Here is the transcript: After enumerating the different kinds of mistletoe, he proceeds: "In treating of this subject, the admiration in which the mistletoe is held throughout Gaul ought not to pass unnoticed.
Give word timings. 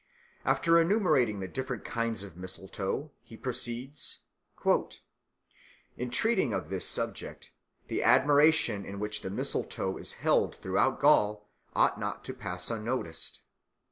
After 0.43 0.81
enumerating 0.81 1.41
the 1.41 1.47
different 1.47 1.85
kinds 1.85 2.23
of 2.23 2.35
mistletoe, 2.35 3.11
he 3.21 3.37
proceeds: 3.37 4.21
"In 5.95 6.09
treating 6.09 6.55
of 6.55 6.71
this 6.71 6.87
subject, 6.89 7.51
the 7.85 8.01
admiration 8.01 8.83
in 8.83 8.99
which 8.99 9.21
the 9.21 9.29
mistletoe 9.29 9.97
is 9.97 10.13
held 10.13 10.55
throughout 10.55 10.99
Gaul 10.99 11.47
ought 11.75 11.99
not 11.99 12.23
to 12.25 12.33
pass 12.33 12.71
unnoticed. 12.71 13.43